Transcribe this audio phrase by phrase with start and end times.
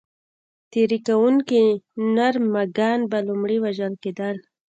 [0.71, 1.61] تېري کوونکي
[2.15, 4.35] نر مږان به لومړی وژل کېدل.